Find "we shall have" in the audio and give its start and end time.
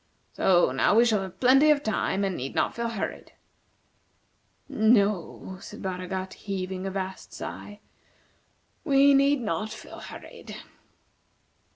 0.95-1.39